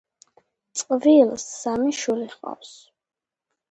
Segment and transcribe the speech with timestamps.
[0.81, 2.77] წყვილს სამი შვილი ჰყავს.